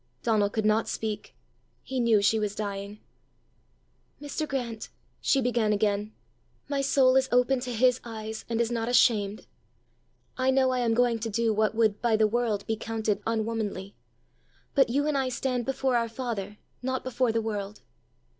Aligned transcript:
Donal 0.23 0.49
could 0.49 0.65
not 0.65 0.87
speak. 0.87 1.35
He 1.83 1.99
knew 1.99 2.23
she 2.23 2.39
was 2.39 2.55
dying. 2.55 3.01
"Mr. 4.19 4.47
Grant," 4.47 4.89
she 5.21 5.41
began 5.41 5.71
again, 5.71 6.11
"my 6.67 6.81
soul 6.81 7.15
is 7.17 7.29
open 7.31 7.59
to 7.59 7.71
his 7.71 8.01
eyes, 8.03 8.43
and 8.49 8.59
is 8.59 8.71
not 8.71 8.89
ashamed. 8.89 9.45
I 10.39 10.49
know 10.49 10.71
I 10.71 10.79
am 10.79 10.95
going 10.95 11.19
to 11.19 11.29
do 11.29 11.53
what 11.53 11.75
would 11.75 12.01
by 12.01 12.15
the 12.15 12.25
world 12.27 12.65
be 12.65 12.75
counted 12.77 13.21
unwomanly; 13.27 13.95
but 14.73 14.89
you 14.89 15.05
and 15.05 15.15
I 15.15 15.29
stand 15.29 15.67
before 15.67 15.95
our 15.95 16.09
Father, 16.09 16.57
not 16.81 17.03
before 17.03 17.31
the 17.31 17.39
world. 17.43 17.81